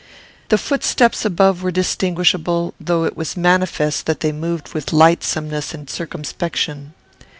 The 0.49 0.57
footsteps 0.57 1.25
above 1.25 1.61
were 1.61 1.69
distinguishable, 1.69 2.73
though 2.79 3.03
it 3.05 3.15
was 3.15 3.37
manifest 3.37 4.07
that 4.07 4.21
they 4.21 4.31
moved 4.31 4.73
with 4.73 4.91
lightsomeness 4.91 5.75
and 5.75 5.87
circumspection. 5.87 6.95